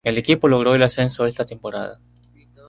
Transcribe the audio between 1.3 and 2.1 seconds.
temporada.